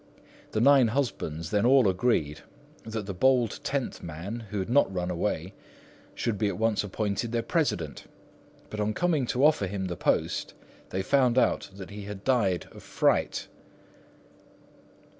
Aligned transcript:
The 0.53 0.61
nine 0.61 0.87
husbands 0.87 1.51
them 1.51 1.63
all 1.67 1.87
agreed 1.87 2.39
that 2.85 3.05
the 3.05 3.13
bold 3.13 3.59
tenth 3.63 4.01
man, 4.01 4.47
who 4.49 4.57
had 4.57 4.67
not 4.67 4.91
run 4.91 5.11
away, 5.11 5.53
should 6.15 6.39
be 6.39 6.47
at 6.47 6.57
once 6.57 6.83
appointed 6.83 7.31
their 7.31 7.43
president; 7.43 8.05
but 8.71 8.79
on 8.79 8.95
coming 8.95 9.27
to 9.27 9.45
offer 9.45 9.67
him 9.67 9.85
the 9.85 9.95
post, 9.95 10.55
they 10.89 11.03
found 11.03 11.35
that 11.35 11.89
he 11.91 12.05
had 12.05 12.23
died 12.23 12.67
of 12.71 12.81
fright! 12.81 13.47